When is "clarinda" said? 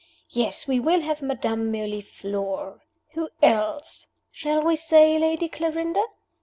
5.47-6.03